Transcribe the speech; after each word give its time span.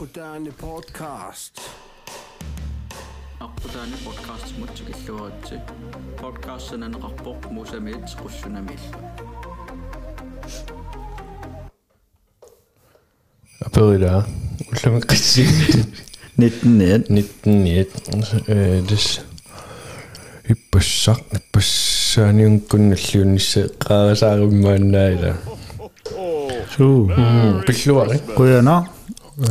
Akputaani 0.00 0.50
podcast. 0.50 1.60
арпутаани 3.40 3.96
подкаст 4.04 4.58
мутсикиллуаратси 4.58 5.56
подкастсананеқарпоқ 6.20 7.40
мусамиит 7.56 8.06
қуссунамиилла 8.22 9.00
Apelida. 13.66 14.14
Ullumme 14.70 15.00
qissi. 15.10 15.42
19 16.38 17.04
19 17.08 18.34
øh 18.48 18.88
des 18.90 19.06
hippassaq 20.48 21.20
ipassaaniunkunnalluunissa 21.36 23.60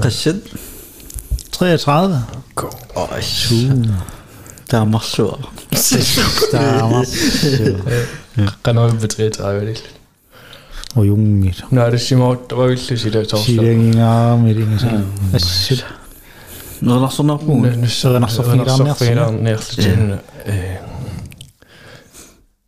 Qashid. 0.03 0.41
33. 1.53 2.25
Oj, 2.95 3.23
der 4.71 4.81
er 4.81 4.85
massor. 4.85 5.51
Der 6.53 6.59
er 6.59 6.91
massor. 6.91 7.81
Kan 8.65 9.03
vi 9.03 9.07
33 9.09 9.67
virkelig. 9.67 9.91
Og 10.95 11.07
jungit. 11.07 11.65
Nej, 11.71 11.91
det 11.91 12.01
siger 12.01 12.34
det 12.51 12.59
var 12.59 12.67
virkelig 12.67 13.01
sit 13.01 13.12
der 13.12 13.25
torsdag. 13.25 13.45
Siger 13.45 13.71
ingen 13.71 13.98
arm 13.98 14.47
i 14.47 14.55
det. 14.55 14.87
Shit. 15.43 15.87
Nu 16.81 16.95
er 16.95 16.98
der 16.98 17.09
sådan 17.09 17.27
noget. 17.27 17.47
Nu 17.48 17.65
er 17.65 18.19
der 18.19 18.27
så 18.27 18.43
fint 18.43 18.67
der 18.67 18.84
næste. 18.84 19.15
Der 19.15 19.31
næste 19.31 19.83
til. 19.83 20.19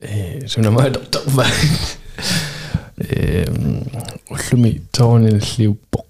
Eh, 0.03 0.49
så 0.49 0.61
når 0.61 0.71
man 0.71 0.95
der 0.95 1.19
var. 1.27 1.47
Eh, 2.99 3.47
og 4.31 4.39
så 4.41 4.57
med 4.57 4.75
tårnen 4.93 5.41
sliv 5.41 5.79
bok. 5.91 6.07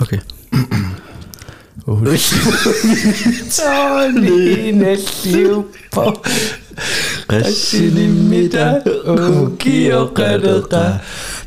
Окей. 0.00 0.20
Таонилиуппоқ. 3.56 6.16
qassilimita 7.30 8.66
ukioqaleqa 9.42 10.84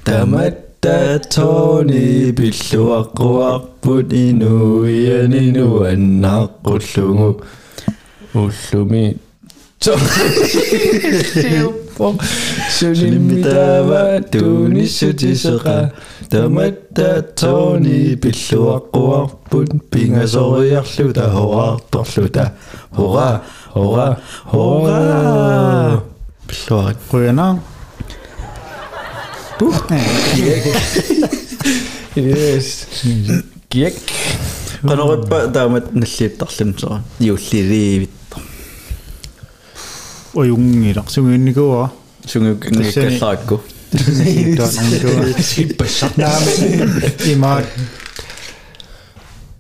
tamatta 0.06 0.98
tooni 1.34 2.06
pilluaqquarput 2.38 4.10
inuianinu 4.26 5.66
annaqqullugu 5.92 7.30
ullumi 8.42 9.06
tooniuppo 11.98 12.16
sulimmitava 12.70 14.22
tuunissutiseqa 14.32 15.90
tamatta 16.30 17.22
tooni 17.40 18.16
pilluaqquarput 18.22 19.70
pingasoriarluta 19.92 21.28
horaartorluta 21.36 22.52
hora 22.98 23.42
hora 23.76 24.18
hora 24.54 26.02
пиллуарит 26.52 26.98
Ryger 27.12 27.34
nå. 27.34 27.60
Yes. 32.16 32.88
Gek. 33.70 33.96
qanориппа 34.82 35.48
таамат 35.54 35.94
наллииттарлун 35.94 36.78
сора 36.78 37.04
иуллиливит 40.35 40.37
Og 40.37 40.47
jungit. 40.47 40.97
Sunginnigua. 41.09 41.91
сунгуккаллаакку 42.27 43.61
Imaat. 47.27 47.65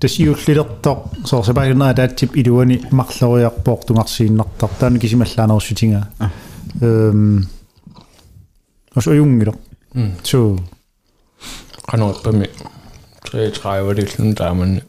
тасиуллилертоқ 0.00 0.98
соорсапагинера 1.24 1.94
таатсип 1.94 2.36
илуани 2.36 2.82
марлориарпоқ 2.90 3.86
тунгарсииннартар 3.86 4.70
таана 4.78 4.98
кисималлаанерсутинга 4.98 6.08
эм 6.80 7.48
ос 8.94 9.06
оюнгило 9.06 9.54
су 10.22 10.60
Qanorpami 11.90 12.50
33 13.32 13.96
dillun 13.96 14.34
taaman 14.34 14.82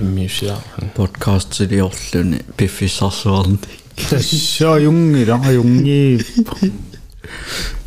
immiusiaa. 0.00 0.58
подкаст 0.96 1.54
силиорлуни 1.54 2.38
пиффиссарсуарни 2.56 3.58
тассаа 4.09 4.73
оюнгило 4.75 5.35
оюнги 5.47 6.19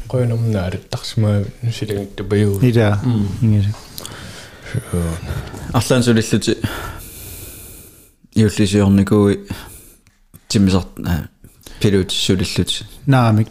Qoinumnaarit 0.08 0.88
tarsimaa 0.90 1.44
nusilagittapaju. 1.62 2.60
ида 2.62 2.98
ингиса 3.42 3.72
арлаан 5.72 6.02
сулиллути 6.02 6.56
иуллисиорникуи 8.34 9.46
тимисарт 10.48 10.88
пилут 11.80 12.10
сулиллути 12.10 12.84
наамик 13.06 13.48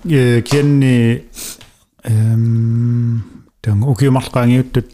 кианни 0.50 1.23
эм 2.03 3.23
тан 3.62 3.84
укиумарлqaangiuttut 3.84 4.90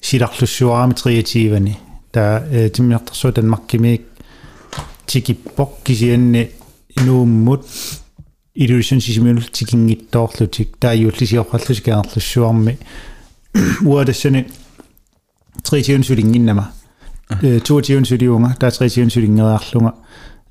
силарлуссуарами 0.00 0.94
триативани 0.94 1.78
та 2.12 2.44
э 2.50 2.68
тиммиартарсуу 2.70 3.32
танмаркимиик 3.32 4.02
тикиппоқ 5.06 5.70
кисианни 5.84 6.50
инууммут 6.96 7.66
илулисэн 8.54 9.00
сисимиунул 9.00 9.42
тикингиттоорлутик 9.42 10.76
тааюуллисиорхаллус 10.78 11.80
каарлуссуарми 11.80 12.78
уадассани 13.82 14.46
триативун 15.62 16.04
сулингиннама 16.04 16.72
э 17.42 17.60
туативун 17.60 18.04
сулиунга 18.04 18.56
таа 18.58 18.70
триативун 18.70 19.10
сулингераарлунга 19.10 19.94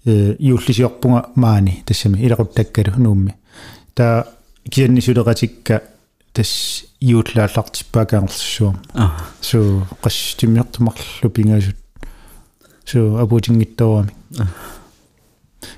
э 0.05 0.35
иуллисиорпунга 0.39 1.29
маани 1.35 1.83
тассами 1.85 2.19
илақуттаккалу 2.19 2.99
нуумми. 2.99 3.35
Таа 3.94 4.28
кианни 4.69 5.01
сулератикка 5.01 5.83
тас 6.33 6.85
иуллааллартиппаакаарлуссуарма 7.01 8.81
а 8.94 9.11
су 9.41 9.85
qas 10.01 10.35
тиммиартумарлу 10.38 11.29
пингаасут 11.29 11.75
су 12.85 13.17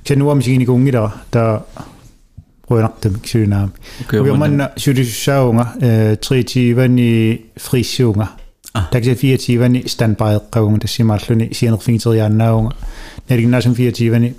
Kennuam 0.03 0.41
siginikungira 0.41 1.09
ta 1.31 1.61
ruinartumik 2.69 3.27
suunaami. 3.27 3.71
Ugermanna 4.19 4.69
sulissaunga 4.77 5.65
3 5.79 6.37
eh, 6.37 6.45
tiivani 6.45 7.09
frissuunga. 7.59 8.27
Taksa 8.91 9.11
ah. 9.11 9.21
4 9.23 9.37
tiivani 9.45 9.83
standby 9.87 10.39
qavunga 10.49 10.85
tassimaalluni 10.85 11.49
sianerfingiteriaannaunga. 11.51 12.71
Nalignasum 13.29 13.75
4 13.75 13.91
tiivani 13.97 14.35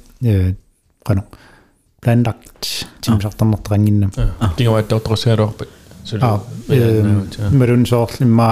qanu 1.09 1.23
eh, 1.23 1.39
planlagt 2.05 2.63
ah. 2.65 2.89
timsartarnertaranginnam. 3.01 4.11
Eh, 4.19 4.29
ah. 4.41 4.53
Tingawaattortorsialorpat. 4.57 5.69
Aa. 6.21 6.39
Merun 7.51 7.87
soorlimma 7.87 8.49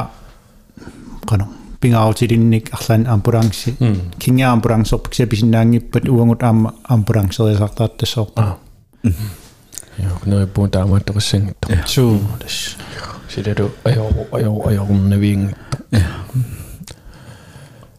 qanu 1.26 1.48
пингаутилинник 1.80 2.70
арлаан 2.74 3.06
амбуланси 3.06 3.76
кинга 4.18 4.52
амбулансорпик 4.52 5.14
саписиннаангиппат 5.14 6.08
уангут 6.08 6.42
аама 6.42 6.74
амбулансериасартааттассоо 6.88 8.28
Ah. 8.36 8.54
Ja, 9.98 10.08
kunoi 10.22 10.46
puun 10.46 10.70
taamaattorissangitto. 10.70 11.68
суу 11.86 12.20
Silalu 13.28 13.70
ajo 13.84 14.04
ajo 14.32 14.52
ajorunnaviing. 14.68 15.54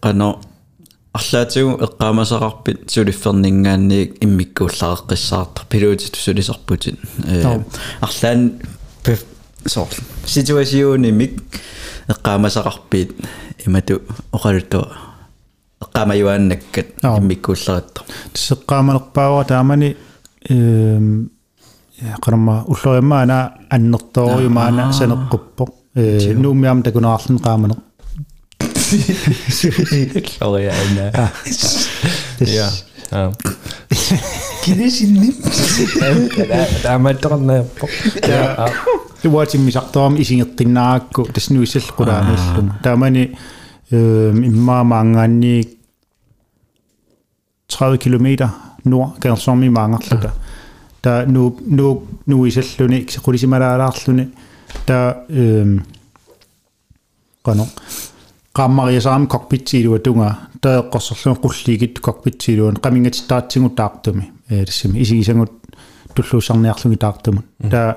qano 0.04 0.40
арлаатигу 1.14 1.72
эққаамасақарпит 1.86 2.90
сулиффернингаанниик 2.94 4.10
иммиккууллареққиссаартар 4.24 5.66
пилуутит 5.70 6.16
сулисарпутит 6.16 7.00
э 7.28 7.42
Тау. 7.42 7.64
арлаан 8.02 8.42
соор 9.66 9.88
ситуасионимик 10.26 11.42
эққаамасақарпит 12.08 13.16
имату 13.66 14.02
оқалутто 14.32 14.92
эққаамаюааннаккат 15.82 17.02
Тау. 17.02 17.20
иммиккууллариттар 17.20 18.04
тисеққаамалерпаава 18.34 19.46
таамани 19.46 19.98
эм 20.50 21.30
qanamma 22.22 22.64
уллоримаана 22.68 23.54
аннерториумаана 23.70 24.92
санеққуппо 24.92 25.70
э 25.96 26.34
нуумиам 26.34 26.84
такунаарлун 26.84 27.40
qaamane 27.40 27.76
Sorry. 30.40 30.66
Ja. 32.40 32.70
Ja. 33.12 33.32
кинесинни 34.64 35.34
Taamaattornerpo. 36.84 37.88
Ja. 39.24 39.30
туатиммисарторами 39.30 40.20
исингертиннаагакку 40.20 41.24
таснуисаллукулааниллума 41.34 42.80
таамани 42.84 43.38
иммаамаангаанни 43.92 45.68
30 47.68 47.98
km 47.98 48.28
nord 48.86 49.20
Gærsormi 49.22 49.70
maangерлута 49.70 50.32
та 51.02 51.26
nu 51.26 51.58
nu 51.68 52.02
nu 52.28 52.46
исаллуни 52.48 53.06
ксеқулисималаалаарлуни 53.06 54.28
та 54.86 55.26
эм 55.30 55.82
qano 57.46 57.66
qaamariasaami 58.58 59.28
cockpitiilua 59.34 60.00
tunga 60.06 60.28
taeqqorsorluun 60.62 61.38
qulliigit 61.44 61.96
cockpitiiluun 62.06 62.76
qamingatitaatsingu 62.84 63.70
taartumi 63.80 64.26
ee 64.52 64.66
tassami 64.66 65.02
isigisangut 65.04 65.54
tulluussarniarlugi 66.16 66.98
taartumun 66.98 67.46
taa 67.74 67.90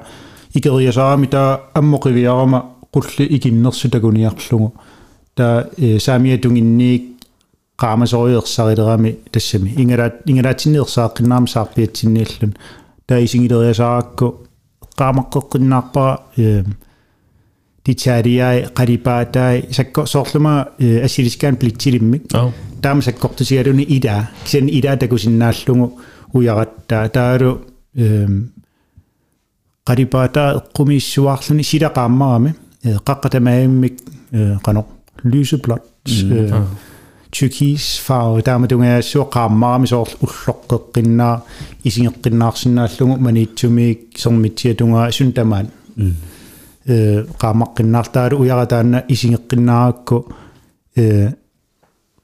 икериасарами 0.54 1.26
таа 1.26 1.70
аммоқивиарама 1.74 2.60
qulli 2.94 3.26
ikinnersutaguniarlugu 3.36 4.68
taa 5.34 5.64
e, 5.78 5.98
saamia 5.98 6.38
tunginniik 6.38 7.10
qaamasoriuersarilirami 7.82 9.10
tassami. 9.32 9.74
Ingalaat 9.82 10.22
ingalaatsinniirsaaqqinnaam 10.30 11.46
saarpiatsinniillun 11.54 12.54
taa 13.06 13.18
isingileriasaarakku 13.26 14.26
qaamaqqeqqinnaarpara 14.98 16.14
e, 16.38 16.64
titsaaliaai 17.84 18.58
qalipaataai 18.78 19.58
sakko 19.78 20.06
soorluma 20.06 20.54
e, 20.78 21.02
assiliskaan 21.06 21.56
plittilimmik 21.56 22.30
taama 22.82 23.02
sakkortusialuni 23.02 23.86
ilaa 23.96 24.22
kisan 24.44 24.68
ilaa 24.68 24.96
takusinnaallugu 24.96 25.86
ujarattaa 26.34 27.08
taalu 27.08 27.50
qaripaataa 29.88 30.48
eqqumiissuarluni 30.58 31.64
silaqaammarami 31.70 32.50
qaqqatamaaimmik 33.08 33.96
qano 34.64 34.82
lyseblåt 35.30 35.84
tyrkis 37.34 37.86
farve 38.06 38.42
taama 38.46 38.66
tungaassuo 38.70 39.24
qaammarami 39.34 39.86
soorl 39.92 40.12
ulloqqeqqinnaa 40.24 41.36
isingeqqinnaarsinnaallugu 41.88 43.14
maniitsumik 43.26 44.00
sermitia 44.22 44.74
tungaa 44.78 45.06
suntamaan 45.18 45.66
qaamaqqinnaartaalu 47.42 48.34
ujarataanna 48.42 48.98
isingeqqinnaarакку 49.14 50.16
э 51.02 51.04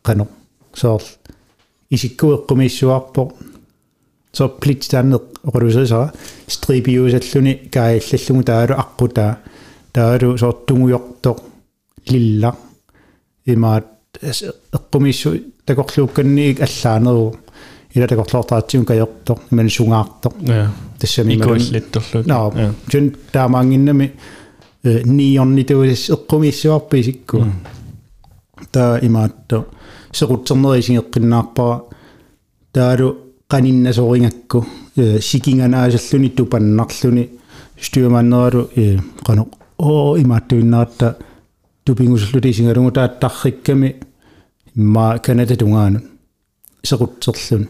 qano 0.06 0.24
soorl 0.80 1.06
isikkueqqumiissuarpo 1.94 3.22
så 4.32 4.48
plitstanne 4.48 5.16
oqalusasa 5.48 6.08
stripiusalluni 6.48 7.52
kaayallallungu 7.74 8.42
taalu 8.50 8.74
aqutaa 8.82 9.32
taalu 9.92 10.38
soortungujortoq 10.38 11.38
lilla. 12.10 12.50
Imaat 13.46 13.86
eqqumiissu 14.76 15.30
takorluukkanniik 15.66 16.60
allaaneru 16.66 17.24
ila 17.96 18.06
takorluortaatiun 18.06 18.84
kajortoq 18.86 19.40
iman 19.52 19.70
sungaartoq 19.70 20.34
Ja. 20.48 20.70
тассами 20.98 21.34
Ikullittorlu. 21.34 22.22
наа 22.26 22.50
жун 22.92 23.06
таамаангиннами 23.32 24.12
ниорнитуус 24.84 26.10
эққумиссуарпи 26.10 27.00
исикку 27.00 27.44
таа 28.72 28.98
имаатто 29.02 29.64
секутсернери 30.12 30.82
сингеққиннаарпара 30.86 31.82
таалу 33.50 33.68
qaninnasoriнгакку 33.68 34.66
сикинганаасаллуни 34.96 36.30
тупаннарлуни 36.30 37.30
стюманнералу 37.80 38.70
qano 39.26 39.48
оо 39.78 40.16
имааттуиннаатта 40.18 41.16
тупингусаллути 41.84 42.52
сингалугу 42.52 42.90
тааттаррикками 42.92 43.96
имма 44.76 45.18
канада 45.18 45.56
тунгаанут 45.56 46.04
секутсерлун 46.82 47.68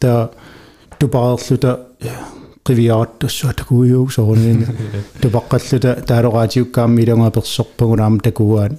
та 0.00 0.30
тупаарлута 0.98 1.78
qiviyaattassua 2.66 3.52
takuiu 3.58 4.08
soornin 4.10 4.66
tupaqqalluta 5.20 5.90
taaloraatiukkaammiilunga 6.08 7.30
persorpagunaam 7.30 8.18
takuaan 8.26 8.72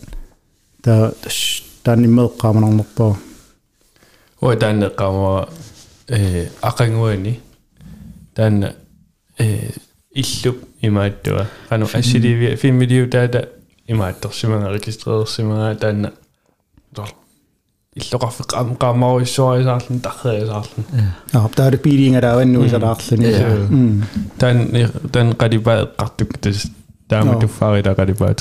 ta 0.84 0.94
taanimmeeqqaamanarnerpaa 1.84 3.14
Oi 4.42 4.56
tänne 4.58 4.90
kaama 4.90 5.48
eh 6.10 6.50
aqanguani. 6.62 7.42
Tänne 8.34 8.76
eh 9.40 9.72
illup 10.16 10.58
imaattua. 10.84 11.46
Kanu 11.70 11.86
assidi 12.00 12.56
filmidiu 12.58 13.08
taata 13.08 13.42
imaattorsimanga 13.90 14.68
registreersimanga 14.72 15.76
tänne. 15.76 16.12
Tol. 16.96 17.08
Illoqarfi 17.98 18.44
qaam 18.52 18.76
qaamaruissuarisaarlun 18.82 20.02
tarreesaarlun. 20.02 20.86
аа 21.36 21.50
тааlu 21.56 21.78
piiliingalaavannуисалаарлуни 21.78 23.32
Tän 24.40 24.58
tän 25.12 25.28
qadipa 25.42 25.74
eqqartuk 25.84 26.30
tas 26.42 26.60
taama 27.08 27.32
No. 27.34 27.40
tuffaarila 27.40 27.96
qadipaat 27.96 28.40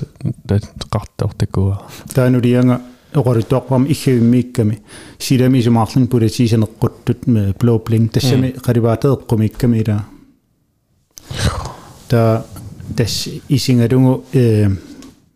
tat 0.49 0.63
qartortakua. 0.93 1.77
таанулианга 2.15 2.81
оқоритуарпам 3.17 3.87
иггавиммиикками 3.87 4.83
силами 5.19 5.61
сумаарлун 5.61 6.07
пулатисанеққуттут 6.09 7.21
блоблинг 7.59 8.13
тассами 8.13 8.55
қаливаатеэққумикками 8.65 9.79
ила 9.83 10.07
та 12.09 12.45
тас 12.97 13.29
исингалугу 13.49 14.25
э 14.33 14.69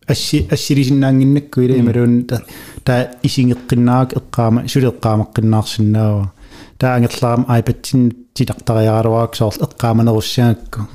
асси 0.06 0.46
ассилисиннаангиннакку 0.50 1.60
ила 1.60 1.78
ималуун 1.78 2.24
та 2.24 2.42
та 2.84 3.10
исингеққиннаак 3.22 4.14
эққаама 4.18 4.64
сулеққаамаққиннаарсинаава 4.66 6.32
та 6.78 6.94
ангерлаам 6.94 7.46
айпатсин 7.48 8.12
титартариараруак 8.34 9.36
соорл 9.36 9.64
эққааманеруссаакку 9.66 10.88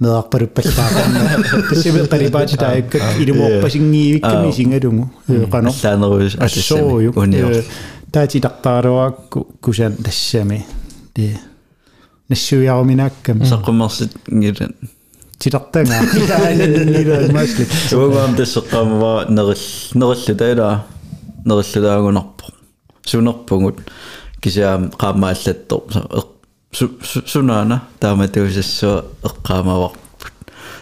кисаттилартангаа 0.00 0.18
meaqparuppallaaqanna 0.18 1.20
tassimi 1.70 2.08
qalipaati 2.08 2.56
taayukka 2.56 2.98
ilumuorpasinngiivikkami 3.22 4.52
singalungu 4.52 5.06
qano 5.50 5.70
allaaneruus 5.70 6.36
assooju 6.46 7.12
unior 7.16 7.62
taati 8.12 8.40
taqtaaruaakku 8.40 9.46
kusan 9.64 9.94
tassami 10.02 10.66
de 11.16 11.26
nassuiaruminaakkam 12.28 13.44
saqqumarsit 13.52 14.12
ngilan 14.38 14.74
titartanga 15.38 15.96
ilaannilamaslik 16.18 17.70
угаам 17.94 18.34
тассеққаамава 18.38 19.30
нерил 19.36 19.62
нериллутаила 19.94 20.86
нериллутаагунарпо 21.44 22.44
сунерпугут 23.06 23.78
кисаам 24.42 24.90
qaamaallатто 25.00 25.76
сунаана 26.73 27.83
тааматуусассуа 27.99 29.05
эққаамаварпут 29.23 30.33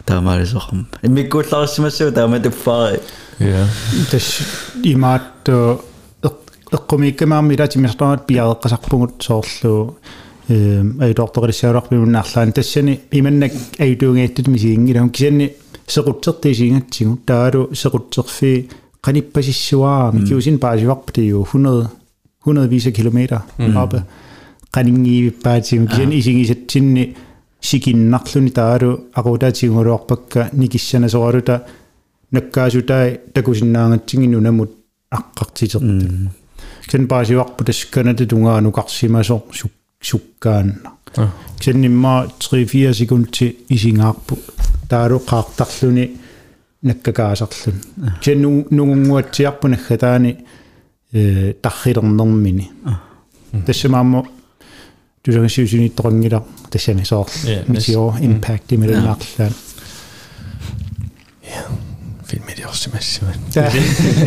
таамаалисоқарма 0.06 0.86
иммиккууллариссимассуу 1.02 2.12
тааматуффаари 2.12 3.00
Ja. 3.40 3.68
тас 4.10 4.42
имаатто 4.84 5.82
эққумиккамаами 6.72 7.54
илатимиартаат 7.54 8.26
пиареққасарпугут 8.28 9.22
соорлу 9.22 9.98
эм 10.50 11.00
айдорторисааларпимуннаарлаан 11.00 12.52
тассани 12.52 13.02
иманнак 13.12 13.52
айтуунгиаттут 13.80 14.48
мисиингилам 14.48 15.10
кисанни 15.12 15.54
секутсертисингатсигу 15.88 17.20
таалу 17.26 17.70
секутсерфи 17.76 18.70
qanippassissuaami 19.06 20.26
kiusin 20.28 20.58
paasivarputigu 20.60 21.46
100 21.46 21.90
100 22.46 22.92
kilometer 22.92 23.42
oppe 23.84 24.02
Qaningiivippaatigu 24.75 25.87
kisan 25.87 26.13
isingisatsinni 26.21 27.05
sikinnarluni 27.69 28.51
taalu 28.59 28.91
aqutaatiguloorpakka 29.19 30.47
nikissanasoraluta 30.61 31.61
nakkaasutai 32.35 33.09
takusinnaangatsingin 33.35 34.37
unamut 34.41 34.73
aqqartitertu 35.19 35.87
kisan 36.87 37.09
paasivarpu 37.09 37.65
taskanata 37.65 38.27
tungaanuqarsimaso 38.27 39.37
suk 39.59 39.73
sukkaanna. 40.03 40.91
Kisan 41.59 41.81
nimma 41.81 42.13
3-4 42.25 42.95
sekunti 42.99 43.47
isingaarpu 43.71 44.39
taalu 44.89 45.19
qaartarluni 45.31 46.05
nakkakaasarlun 46.89 47.79
kisan 48.21 48.43
nungunguatsiarpu 48.77 49.67
naggataani 49.75 50.31
э 51.15 51.21
таррилернэрмини 51.63 52.67
тассамааммо 53.67 54.21
тусагасиусунитторангила 55.23 56.45
тассани 56.71 57.05
соор 57.05 57.27
Yeah, 57.45 57.65
мисио 57.69 58.15
импакт 58.21 58.73
ималунаарлаан 58.73 59.53
Filmidiorsimassimat. 62.29 63.37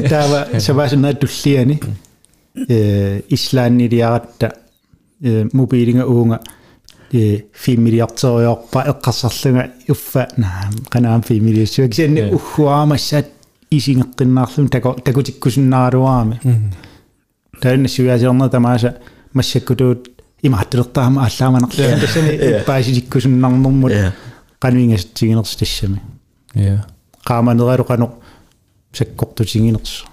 таава 0.10 0.60
савасна 0.60 1.14
туллиани 1.14 1.80
э 2.70 3.22
ислааннилиаратта 3.30 4.54
э 5.22 5.48
мобилинга 5.54 6.06
уунга 6.06 6.40
э 7.12 7.44
фимилиартериорпа 7.54 8.86
эққарсарлунга 8.92 9.72
уффа 9.90 10.28
наа 10.38 10.70
канаам 10.90 11.24
фимилиуссуа 11.24 11.88
кисанни 11.88 12.20
Yeah. 12.22 12.34
уггуаамассаат 12.36 13.28
исингеққиннаарлун 13.72 14.70
тако 14.70 14.94
такутиккусуннааруаами 14.94 16.40
таанна 17.62 17.88
сиуяасерна 17.88 18.50
тамааса 18.50 18.98
массаккутуут 19.34 20.12
имааттулертаама 20.44 21.24
ааллааманерлаа 21.26 22.00
тассани 22.00 22.64
пааситиккусуннарнэрмут 22.68 23.92
Yeah. 23.92 24.14
кануингасатсигинерс 24.60 25.56
тассами 25.56 26.02
Ja. 26.56 26.86
qaamaneraalu 27.28 27.84
qano 27.90 28.08
саккортутингинерсо 28.94 30.06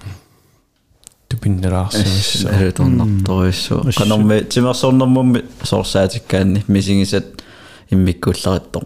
тупиннераарсимиссаа 1.29 2.53
эрторнарторуиссуу 2.65 3.93
канорми 3.97 4.41
тимерсорнэрмумми 4.45 5.45
соорсаатиккаанни 5.63 6.65
мисигисат 6.69 7.43
иммиккууллариттор 7.91 8.85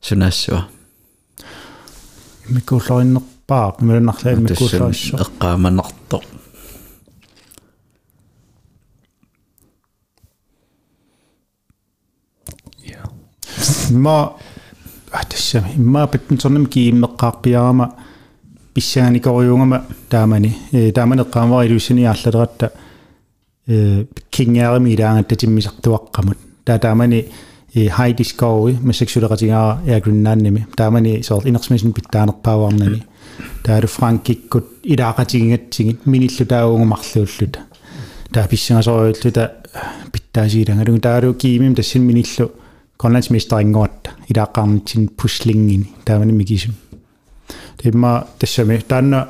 сунаассуа 0.00 0.64
миккууллариннерпаа 2.48 3.74
ималунарлаа 3.80 4.34
иммиккууллариссо 4.34 5.16
эққааманартор 5.24 6.22
имма 13.90 14.32
атассами 15.12 15.72
имма 15.76 16.06
паттенсорнам 16.06 16.66
кииммеққарпиарама 16.66 17.92
писсааникориунгама 18.74 19.84
таамани 20.10 20.56
э 20.72 20.92
таамани 20.92 21.22
эққаамара 21.22 21.66
илуссиниаарлалератта 21.66 22.72
э 23.66 24.04
кингаарми 24.30 24.90
илаангатта 24.94 25.34
тиммисартуаққамут 25.36 26.38
таа 26.64 26.78
таамани 26.78 27.26
э 27.74 27.88
high 27.88 28.14
discovery 28.14 28.76
масексулератигаа 28.82 29.80
яагриннаанними 29.86 30.66
таамани 30.76 31.22
соор 31.22 31.46
инерсмисин 31.46 31.92
питтаанерпааварнани 31.92 33.02
таалу 33.64 33.86
франкиккут 33.86 34.66
илаақатигингатсигит 34.82 36.06
миниллу 36.06 36.44
таагунгумарлууллута 36.46 37.60
таа 38.32 38.46
писсангасориуллута 38.48 39.52
питтаасиилангалугу 40.12 41.00
таалу 41.00 41.34
киимим 41.34 41.74
тассин 41.74 42.02
миниллу 42.02 42.50
grønlandsmesteringoot 43.00 44.08
ilaqarnitin 44.30 45.08
puslingin 45.16 45.84
taamani 46.04 46.32
mikisum 46.32 46.74
timma 47.78 48.12
tassami 48.38 48.78
taanna 48.88 49.26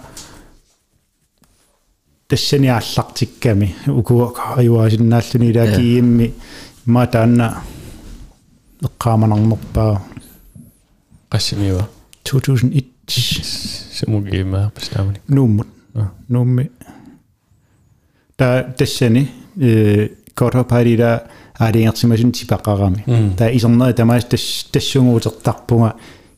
тассаниааллартикками 2.29 3.69
укуак 4.01 4.37
аюаасиннааллуни 4.59 5.51
илаакиимми 5.51 6.27
имма 6.87 7.07
таанна 7.07 7.47
эққааманарнерпаа 8.87 9.95
qassimiwa 11.33 11.83
2001 12.25 12.85
самугима 13.99 14.73
пасаамани 14.75 15.21
нууммут 15.29 15.69
нуумми 16.29 16.71
та 18.37 18.63
тассани 18.79 19.29
э 19.61 20.09
sen 20.36 20.36
øh 20.36 20.36
godt 20.36 20.56
op 20.56 20.72
her 20.72 20.80
i 20.80 20.96
der 20.96 21.20
er 21.60 21.72
det 21.72 21.84
en 21.84 21.96
simulation 21.96 22.32
til 22.32 22.46
bakkerne 22.48 23.04
Mm. 23.08 23.36
та 23.38 23.50
исернери 23.50 23.94
тамаас 23.94 24.24
тас 24.26 24.64
тассунгуутертарпунга 24.74 25.92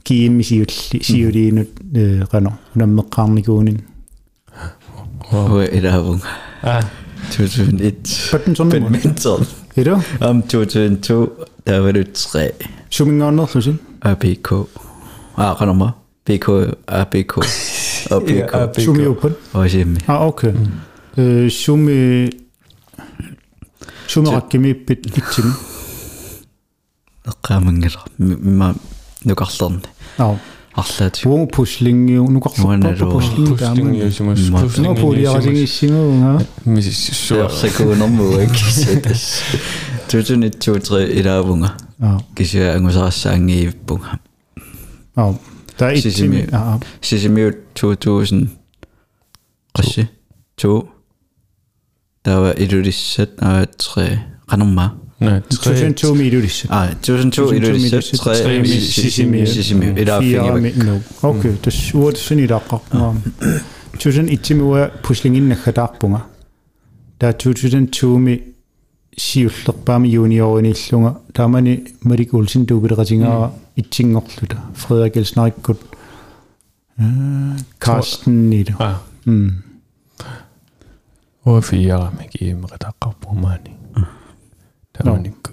кииммисиулли 0.06 1.00
сиулиинут 1.02 1.68
э 1.96 2.26
qano 2.32 2.50
унаммеққарникуунин 2.76 3.78
Hvor 5.32 5.62
er 5.62 5.82
det 5.82 5.92
her, 5.92 6.20
ah 6.64 6.84
2001. 7.32 8.30
паттен 8.32 8.56
соннер 8.56 8.80
Badminton. 8.80 9.46
иро 9.78 10.02
Om 10.22 10.42
2002, 10.42 11.30
der 11.68 11.80
var 11.80 11.92
det 11.92 12.14
3. 12.14 12.50
сумингаарнерлусин 12.90 13.80
ABK. 14.02 14.52
Ah, 15.38 15.58
kan 15.58 15.68
du 15.68 15.74
mig? 15.74 15.92
BK, 16.26 16.48
ABK. 16.88 17.38
Og 18.12 18.22
BK. 18.24 18.30
Ja, 18.30 18.64
ABK. 18.64 18.82
сумиуппат 18.82 19.32
Og 19.54 19.66
hjemme. 19.68 19.98
а 20.08 20.28
окей 20.28 20.52
э 21.18 21.50
суми 24.09 24.27
сумераккимиппит 24.27 25.07
итсими 25.19 25.53
Qaamangera. 27.43 28.01
Mimma 28.19 28.75
nukarlerne. 29.25 29.83
аа 30.19 30.39
Арлаат. 30.75 31.17
сууму 31.17 31.47
пуслингиу 31.47 32.25
нукарлерпа 32.31 32.63
Нуанеру. 32.63 33.11
пуслинги 33.11 33.57
тааман 33.59 33.77
puslingиусимас 33.95 34.51
Ма. 34.51 34.61
нуа 34.79 34.95
пулиарасигиссигуунга 34.95 36.47
мисиссуа 36.65 37.49
Сакуунэрмуа 37.51 38.47
кисатас. 38.47 39.43
2002 40.09 41.05
илаавунга. 41.21 41.73
аа 42.01 42.21
Кися 42.37 42.75
ангусарассаангиивпунга. 42.77 44.19
аа 45.17 45.35
та 45.77 45.95
Сисими. 45.97 46.09
итсими 46.09 46.49
аа 46.53 46.81
Сисимиут 47.03 47.57
2000 47.75 48.49
qassi 49.77 50.09
2 50.57 50.83
тава 52.23 52.55
илулиссат 52.59 53.31
аа 53.39 53.65
3 53.65 54.19
qanumma 54.51 54.87
nej 55.21 55.43
2002 55.51 56.15
милулисса 56.15 56.67
а 56.71 56.89
2002 57.03 57.57
илулиссат 57.57 58.05
3 58.05 58.65
сисими 58.65 59.47
сисими 59.47 59.87
илааффингивак 60.03 60.77
no 60.87 60.95
okay 61.23 61.57
тас 61.63 61.95
уутсини 61.95 62.47
лаққарпунга 62.47 63.15
2001 63.99 64.91
пуслингиннаггатаарпунга 65.03 66.21
таа 67.19 67.33
2002 67.33 68.19
ми 68.19 68.35
сиуллерпаами 69.17 70.09
юниориниллунга 70.09 71.13
таамани 71.35 71.85
малик 72.05 72.35
улсин 72.35 72.67
туупилеқатингаара 72.67 73.51
итсингорлута 73.77 74.59
фредерик 74.77 75.17
элснариккут 75.17 75.81
э 76.99 77.05
карстен 77.79 78.49
нилу 78.51 78.75
ah 78.79 78.97
м 79.27 79.68
وفي 81.49 81.89
mägi 82.19 82.51
imreda 82.51 82.93
qaqpumani 83.05 83.73
tää 84.93 85.13
on 85.13 85.27
ikka 85.31 85.51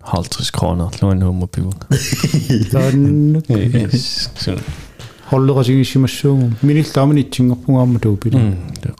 halvtreds 0.00 0.50
kroner 0.58 0.88
luen 1.02 1.24
hummerpivo 1.24 1.72
taannut 2.72 3.46
hollerasigissimасsuugum 5.32 6.52
minillaaman 6.62 7.18
itsingerpungaamma 7.18 7.98
tuupili 7.98 8.36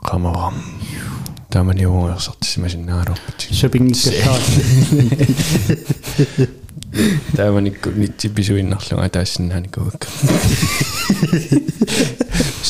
qamavaram 0.09 0.55
taamani 1.55 1.85
uungersartissimasinnaaluuppit 1.85 3.47
sapinngikkassaan 3.51 4.41
taamani 7.37 7.73
nittipisuinnarluga 7.95 9.09
taassinnaani 9.09 9.69
kuvakka 9.75 10.07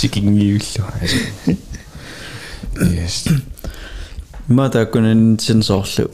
sikingiullu 0.01 0.83
yes. 2.79 3.29
Матааккунан 4.47 5.39
сенсоорлу 5.39 6.11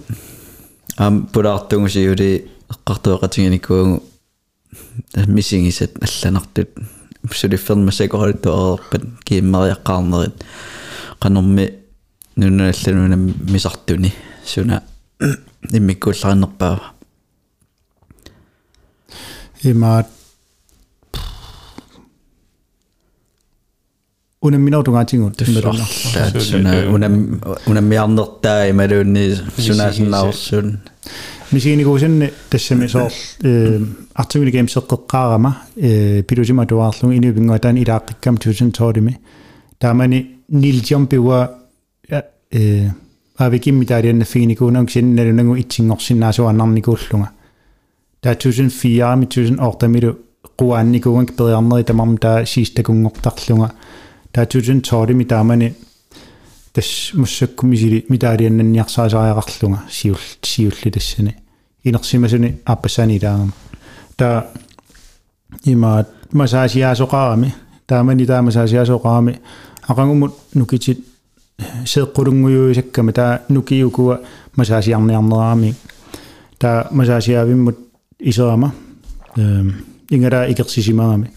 ам 0.98 1.27
пулаартунгусиули 1.27 2.48
эққартуэқатингиникуугу 2.70 4.03
мисингисат 5.27 5.91
алланартут 6.01 6.70
сулиффермасакоритуарерпат 7.32 9.03
кииммериаққарнерит 9.25 10.44
qanорми 11.20 11.74
нуналлануна 12.36 13.18
мисартуни. 13.50 14.13
Суна 14.46 14.84
иммиккууллариннерпаа 15.72 16.94
имаат 19.63 20.08
унамминаутунгаатингут 24.41 25.38
таат 25.38 26.41
суна 26.41 26.74
унам 26.93 27.41
унаммиарнертаа 27.67 28.69
ималуунни 28.69 29.36
сунаасиннаарсун 29.57 30.79
мисигиникуусинни 31.51 32.31
тассами 32.50 32.88
соор 32.88 33.12
э 33.43 33.79
артимили 34.13 34.51
геймс 34.51 34.77
эққеққаарама 34.77 35.51
э 35.75 36.24
пилусима 36.24 36.65
туаарлугу 36.65 37.13
инуипингуа 37.13 37.60
таан 37.60 37.77
илааққиккам 37.77 38.38
2012ми 38.38 39.17
таамани 39.77 40.38
нилжам 40.50 41.07
пиуа 41.07 41.51
э 42.51 42.89
авикимми 43.38 43.86
таалианна 43.86 44.25
фигиникуунам 44.25 44.88
синналунагу 44.89 45.55
итсингорсинаасуаннарникууллунга 45.57 47.29
таа 48.21 48.33
2004 48.33 49.15
ми 49.17 49.25
2008 49.25 50.15
quaannikugан 50.57 51.25
периарнери 51.25 51.83
тамарм 51.83 52.17
таа 52.17 52.45
сиистакунгортарлунга 52.45 53.71
таа 54.33 54.45
2012 54.45 55.13
ми 55.13 55.25
таамани 55.25 55.73
тас 56.73 57.11
муссаккумисили 57.13 58.05
митаалианнанниарсаасариақарлунга 58.09 59.79
сиул 59.89 60.19
сиулли 60.41 60.91
тассани 60.91 61.35
инерсимасуни 61.83 62.57
аппасани 62.65 63.19
таама. 63.19 63.51
Та 64.17 64.47
има 65.65 66.05
масаасиаасоқарами 66.33 67.53
таамани 67.88 68.25
таамасаасиаасоқарами 68.25 69.39
ақангумут 69.88 70.33
нукитит 70.53 71.05
сеэққулунгуйуисаккама 71.85 73.13
таа 73.13 73.41
нукиукуа 73.50 74.21
масаасиарниарнерами 74.55 75.75
таа 76.57 76.88
масаасиаавиммут 76.91 77.77
исерама 78.19 78.73
эм 79.35 79.85
ингара 80.09 80.50
икерсисимаами. 80.51 81.31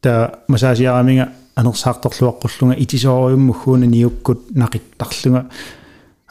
Таа 0.00 0.40
масаасиараминга 0.48 1.32
анерсаарторлуаққуллунга 1.56 2.76
итисоориуммуггууна 2.78 3.86
ниуккут 3.86 4.50
нақиттарлунга 4.54 5.46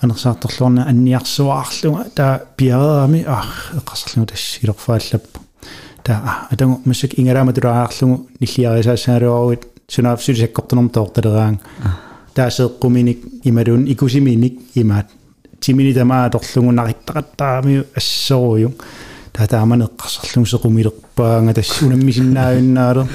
анерсаарторлуарна 0.02 0.88
анниарсуаарлунга 0.88 2.06
таа 2.16 2.42
пиараами 2.58 3.24
аа 3.28 3.46
эққарсарлунга 3.78 4.32
тасс 4.32 4.60
илерфааллаппу 4.62 5.40
таа 6.04 6.48
атангу 6.50 6.82
массак 6.86 7.18
ингалаама 7.20 7.54
тулааарлугу 7.54 8.28
ниллиарисаассааруаруит 8.40 9.68
сунаапсулисаккортунэрм 9.90 10.90
тоорталераан. 10.90 11.60
Таасеэккуминик 12.34 13.20
ималун 13.44 13.86
икусиминик 13.86 14.60
имаат. 14.76 15.08
Тимини 15.60 15.94
тамаа 15.94 16.30
торлугунариттақаттаами 16.30 17.86
ассоруйу 17.96 18.74
татааманеққарсерлун 19.34 20.46
секумилерпаанга 20.46 21.54
тассунаммисиннааюннаалу 21.54 23.08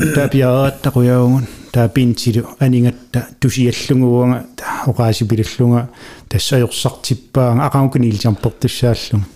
тапиааттақуяугун 0.00 1.46
таапинтилу 1.72 2.46
анингатта 2.58 3.26
тусиаллугуунга 3.40 4.46
оқаасипилаллунга 4.86 5.88
тассаёрсартиппаанга 6.28 7.66
ақаукни 7.68 8.08
илжампертуссааллунга 8.08 9.26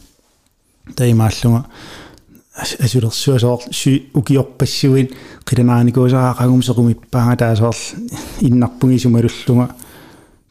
таимааллунга 0.96 1.66
асулерсуасоор 2.54 3.60
су 3.70 3.90
укиорпассуин 4.14 5.10
қиланааникуусаақагум 5.44 6.62
секумиппаанга 6.62 7.36
таасоор 7.36 7.76
иннарпуги 8.40 8.98
сумалуллунга 8.98 9.74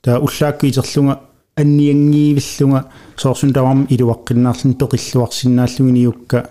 таа 0.01 0.20
уллааккиитерлунга 0.20 1.20
анниангиивиллунга 1.55 2.86
соорсун 3.17 3.53
таварм 3.53 3.88
илуаққиннаарлун 3.89 4.77
тоқиллуарсинааллугиниукка 4.82 6.50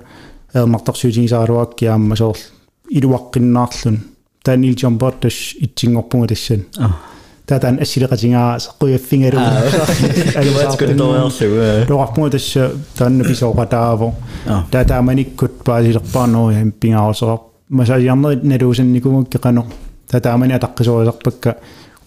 эермартарсуутигисааруаккиаама 0.54 2.16
соор 2.16 2.38
илуаққиннаарлун 2.99 3.99
таанил 4.44 4.76
жамбартас 4.78 5.54
итсингорпунга 5.61 6.28
тассан 6.28 6.64
татан 7.46 7.78
ассилеқатингаа 7.80 8.58
сеққуяффингалу 8.64 9.38
алуатскутториарлуга 10.40 11.94
лоқарпунга 11.94 12.30
тасса 12.30 12.72
таанна 12.96 13.25
писоқатааво 13.25 14.14
татааманиккут 14.70 15.64
паасилерпаарнеру 15.64 16.54
хампингаарусеқар 16.54 17.40
масаасиарнери 17.68 18.40
налуусанникумакки 18.42 19.38
қано 19.38 19.64
татаамани 20.11 20.54
атаққисоrisarpakka 20.54 21.56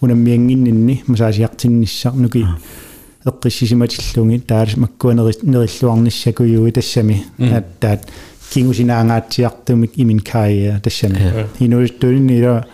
унаммиангиннинни 0.00 1.02
масаасиартинниссарнуки 1.06 2.46
эққиссисиматиллуги 3.24 4.38
таалис 4.38 4.76
маккуанери 4.76 5.34
нериллуарниссакуйуи 5.42 6.70
тассами 6.70 7.24
таат 7.80 8.06
кингусинаангаатсиартумик 8.53 9.91
имин 9.95 10.19
каия 10.19 10.79
тассами 10.83 11.47
инуистуиннила 11.59 12.65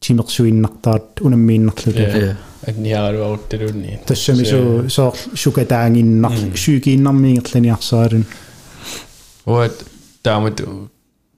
тимерсуиннартаат 0.00 1.20
унаммииннарлута 1.20 2.36
анниаралуарутталуунни 2.66 4.00
тассами 4.06 4.44
су 4.44 4.88
соор 4.88 5.14
сукатаангиннар 5.34 6.32
сүйгииннармингерланиарсаалун 6.64 8.24
уат 9.46 9.84
таамат 10.22 10.60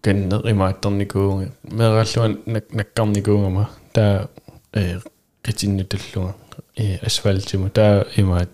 кеннер 0.02 0.42
имаатторникуунга 0.52 1.50
мераллуан 1.62 2.38
наккарникуунгама 2.46 3.68
таа 3.92 4.28
э 4.72 5.00
qitinnutulluga 5.44 6.34
э 6.76 6.98
асфальтиму 7.06 7.70
таа 7.70 8.06
имаат 8.16 8.50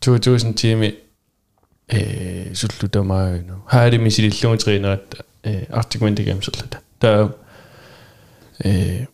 2000 0.00 0.54
тими 0.54 0.94
э 1.91 2.53
суллутамаану 2.55 3.63
хаалими 3.67 4.09
силиллугутеринерат 4.09 5.25
э 5.43 5.65
артикментигамсерлата 5.69 6.79
таа 6.99 7.33
э 8.63 9.07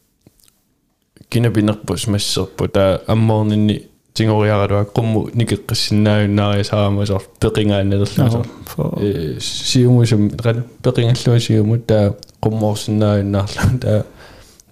кинабинерпус 1.29 2.07
массерпу 2.07 2.67
таа 2.67 3.01
аммоорнинни 3.07 3.89
тингориарадуа 4.13 4.85
qummu 4.97 5.29
никеққиссиннааюннаариасаарамасоор 5.39 7.23
пеқингааннерлусоо 7.39 8.45
э 9.01 9.39
сиумусум 9.39 10.31
ран 10.45 10.63
пеқингаллуасиумут 10.83 11.87
таа 11.87 12.15
qummoorsinnaаюннаарлу 12.43 13.79
таа 13.81 14.05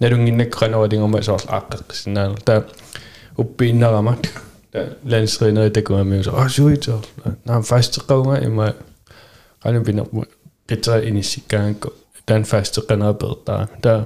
налунгиннакканоалингома 0.00 1.22
соор 1.22 1.42
ааққеққиссинаанер 1.56 2.40
таа 2.42 2.64
landsrenner 5.04 5.64
itu 5.68 5.80
kami 5.82 6.22
so 6.22 6.32
ah 6.36 6.48
sih 6.48 6.66
itu 6.72 6.96
i 7.24 7.62
fast 7.62 7.98
kau 8.06 8.22
nggak 8.24 8.42
emang 8.44 8.74
kalau 9.62 9.80
bina 9.82 10.02
kita 10.66 11.02
ini 11.02 11.22
sih 11.22 11.42
kan 11.48 11.74
den 12.28 12.44
faste 12.44 12.80
renarbejde, 12.90 13.36
der, 13.46 13.66
der 13.82 14.04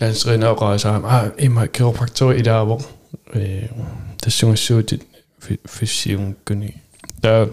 landsrenner 0.00 0.62
rejser 0.62 0.92
ham, 0.92 1.04
ah, 1.04 1.28
Emma, 1.38 1.66
kiropraktor 1.66 2.32
i 2.32 2.42
der, 2.42 2.64
hvor 2.64 2.82
der 4.24 4.30
synger 4.30 4.54
så 4.56 4.80
dit 4.80 5.02
fysivn 5.66 6.36
gønne. 6.44 6.72
Der 7.22 7.46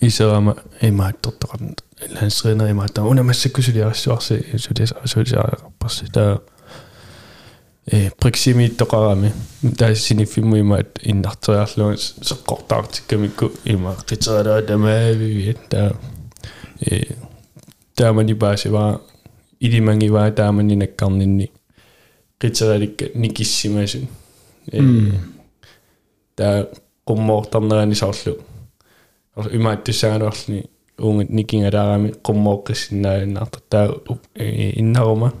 i 0.00 0.10
så 0.10 0.32
rammer 0.32 0.52
Emma, 0.80 1.12
der 1.24 1.30
der 1.30 1.74
landsrenner 2.20 2.66
Emma, 2.66 2.86
der 2.96 3.02
under 3.02 3.22
masse 3.22 3.48
kusilier, 3.48 3.92
så 3.92 4.10
også, 4.10 4.42
så 4.56 4.74
det 4.74 4.90
er 4.90 5.06
så 5.06 5.22
det 5.22 5.32
er, 5.32 5.88
så 5.88 6.04
det 6.14 6.22
er, 6.22 6.36
проксимиттоқарами 7.90 9.32
таа 9.78 9.94
синиффимму 9.94 10.56
имаат 10.58 10.98
иннартериарлугу 11.02 11.94
сеққортаартиккамикку 11.96 13.52
има 13.64 13.94
қитералаа 14.06 14.62
тамаавивиат 14.62 15.68
таа 15.70 15.92
э 16.80 17.14
таамани 17.94 18.34
баасива 18.34 19.00
илимангива 19.60 20.30
таамани 20.32 20.76
наккарнинни 20.76 21.50
қитераликка 22.40 23.10
никиссимасун 23.14 24.08
э 24.72 24.80
таа 26.34 26.66
qummoortarnerani 27.06 27.94
soorlu 27.94 28.42
имааттуссааnuarluni 29.36 30.64
унгат 30.98 31.30
никингалаарами 31.30 32.10
qummoqqissinnaаюннаарта 32.26 33.58
таа 33.70 33.86
иннарума 34.80 35.32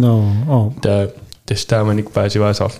No. 0.00 0.74
Da, 0.82 1.08
das 1.48 1.66
da 1.66 1.84
man 1.84 1.96
nicht 1.96 2.14
weiß, 2.14 2.34
ich 2.34 2.40
weiß 2.40 2.60
auch. 2.60 2.74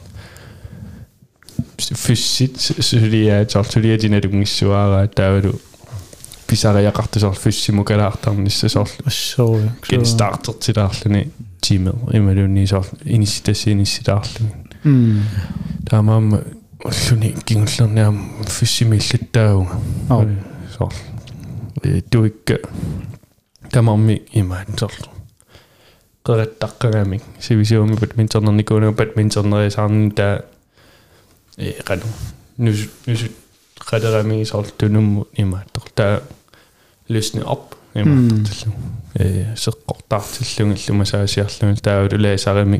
Fysit 1.95 2.57
sylliä, 2.81 3.45
se 3.49 3.59
Bisara 3.59 3.65
sylliä 3.65 3.99
sinne 3.99 4.23
dungissu 4.23 4.71
aara, 4.71 5.07
täydy. 5.07 5.53
Pisara 6.47 6.81
ja 6.81 6.93
kahta 6.93 7.21
se 7.21 7.27
on 7.27 7.35
fyssi 7.35 7.73
mukaan 7.73 8.01
ahtaan, 8.01 8.45
niin 8.45 8.51
se 8.51 8.79
on. 8.79 8.87
Se 9.09 9.43
on. 9.43 9.71
Ken 9.89 10.07
startat 10.07 10.63
sitä 10.63 10.85
ahtaan, 10.85 11.13
niin 11.13 11.33
tiimel. 11.69 11.93
Emme 12.13 12.35
lyö 12.35 12.49
niin 12.49 12.69
se 12.69 12.77
ja. 12.77 12.85
Oh. 20.81 20.91
in. 24.35 25.16
Qeqattaqqagami 26.27 27.19
sivisiumi 27.47 27.97
badmintonnernikunu 28.01 28.93
badmintonnerisаарni 28.99 30.11
taa 30.19 30.35
э 31.59 31.73
qanu 31.89 32.07
nus 32.65 32.79
nus 33.07 33.23
qaderami 33.89 34.45
sоор 34.51 34.67
tunummu 34.79 35.23
imaattor 35.43 35.87
taa 35.99 36.15
løsne 37.13 37.43
op 37.55 37.65
imaattortillu 38.01 38.73
э 39.21 39.47
seqqortaartillungilluma 39.63 41.05
taavululaasarimi 41.87 42.79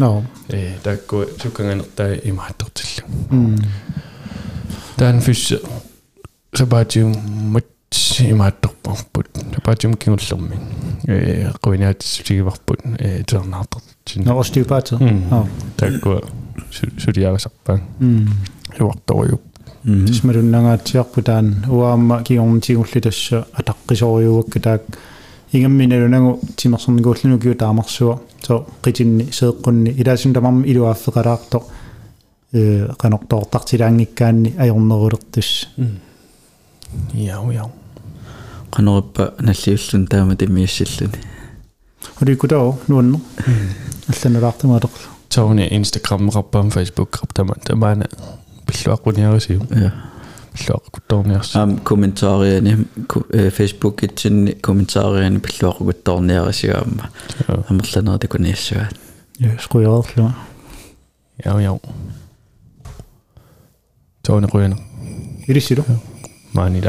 но 0.00 0.08
э 0.56 0.96
sukkanganertaa 1.42 2.12
imaattortillu 2.30 3.02
м 3.30 3.56
таан 4.96 5.20
фисс 5.20 5.44
сабаатиум 6.58 7.12
мат 7.54 7.68
имаатторпарпут 8.32 8.71
сабаатиум 8.84 9.94
кингуллерми 9.94 10.58
э 11.06 11.50
quvinaatissugivарпут 11.62 12.80
э 12.98 13.22
тернаартертин 13.24 14.24
норстиупаатер 14.24 14.98
ау 15.30 15.46
таакку 15.76 16.20
сулиарасарпаан 16.70 17.82
м 18.00 18.28
юарторюп 18.78 19.42
тисмалуннагаатсиарпу 19.84 21.22
таан 21.22 21.64
уаама 21.68 22.22
кигорнтигулли 22.22 23.00
тасса 23.00 23.46
атаққисориуакка 23.52 24.60
таак 24.60 24.82
ингамминалунагу 25.52 26.40
тимерсерникууллуну 26.56 27.38
киу 27.38 27.54
таамарсуа 27.54 28.20
со 28.46 28.66
қитинни 28.82 29.30
сеэққунни 29.30 29.90
илаасун 30.00 30.32
тамарми 30.34 30.68
илуааффеқалаарто 30.68 31.62
э 32.52 32.88
канортоортартилаангиккаанни 32.98 34.54
ajornerulертус 34.58 35.68
яу 37.12 37.50
яу 37.50 37.70
qanurippa 38.74 39.32
наллиуллун 39.40 40.06
таама 40.06 40.36
тиммиассаллуни 40.36 41.18
оликутао 42.20 42.78
нуанно 42.88 43.20
алланалаартамаатеқла 44.08 45.12
тауни 45.28 45.68
инстаграм 45.70 46.30
раппаам 46.30 46.70
фейсбук 46.70 47.18
раптама 47.22 47.54
тамаана 47.64 48.06
пиллуаққуниарисиу 48.66 49.60
ja 49.70 49.90
пиллуаққутторниарси 50.54 51.58
am 51.58 51.78
kommentaariani 51.80 52.76
facebook 53.58 54.02
itsinni 54.02 54.56
kommentaariani 54.66 55.40
pilluaquguttorniarisigaamma 55.40 57.10
амерланера 57.70 58.18
такуниассагаат 58.18 58.96
я 59.38 59.58
скуяарлуа 59.60 60.32
яу 61.44 61.58
яу 61.58 61.80
тауни 64.22 64.46
қуяна 64.46 64.76
ирисилу 65.48 65.84
маани 66.52 66.80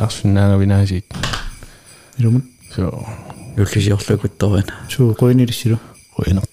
ирмэн. 2.20 2.44
Joo. 2.78 3.06
Yllisi 3.58 3.90
jollain 3.90 4.20
kuin 4.20 4.32
toinen. 4.38 4.76
Suu 4.88 5.14
koin 5.14 5.40
irisiru. 5.40 5.78
Koinat. 6.16 6.50